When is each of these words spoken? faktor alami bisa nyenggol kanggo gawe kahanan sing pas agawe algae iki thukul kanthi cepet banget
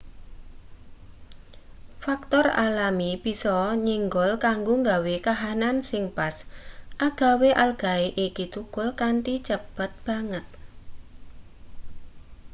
faktor 2.03 2.45
alami 2.65 3.11
bisa 3.25 3.57
nyenggol 3.85 4.31
kanggo 4.45 4.73
gawe 4.89 5.15
kahanan 5.27 5.77
sing 5.89 6.03
pas 6.17 6.35
agawe 7.07 7.49
algae 7.65 8.05
iki 8.27 8.45
thukul 8.53 8.87
kanthi 9.01 9.35
cepet 9.47 9.91
banget 10.07 10.45